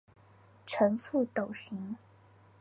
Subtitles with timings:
[0.65, 1.95] 呈覆斗形。